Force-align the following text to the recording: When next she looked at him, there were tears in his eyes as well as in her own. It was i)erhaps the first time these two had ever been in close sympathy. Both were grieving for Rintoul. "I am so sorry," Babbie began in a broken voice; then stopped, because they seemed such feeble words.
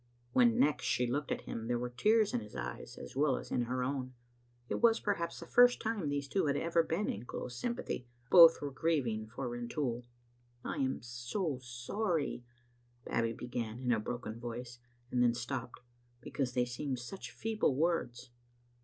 When 0.33 0.57
next 0.57 0.85
she 0.85 1.05
looked 1.05 1.31
at 1.31 1.41
him, 1.41 1.67
there 1.67 1.77
were 1.77 1.91
tears 1.91 2.33
in 2.33 2.39
his 2.41 2.55
eyes 2.55 2.97
as 2.97 3.15
well 3.15 3.37
as 3.37 3.51
in 3.51 3.65
her 3.65 3.83
own. 3.83 4.15
It 4.67 4.81
was 4.81 4.99
i)erhaps 4.99 5.39
the 5.39 5.45
first 5.45 5.79
time 5.79 6.09
these 6.09 6.27
two 6.27 6.47
had 6.47 6.57
ever 6.57 6.81
been 6.81 7.07
in 7.07 7.23
close 7.25 7.55
sympathy. 7.55 8.07
Both 8.31 8.63
were 8.63 8.71
grieving 8.71 9.27
for 9.27 9.47
Rintoul. 9.47 10.07
"I 10.65 10.77
am 10.77 11.03
so 11.03 11.59
sorry," 11.61 12.43
Babbie 13.05 13.33
began 13.33 13.77
in 13.79 13.91
a 13.91 13.99
broken 13.99 14.39
voice; 14.39 14.79
then 15.11 15.35
stopped, 15.35 15.81
because 16.19 16.53
they 16.53 16.65
seemed 16.65 16.97
such 16.97 17.29
feeble 17.29 17.75
words. 17.75 18.31